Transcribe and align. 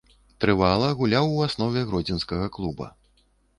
Трывала 0.45 0.87
гуляў 1.01 1.29
у 1.35 1.45
аснове 1.49 1.85
гродзенскага 1.93 2.51
клуба. 2.59 2.91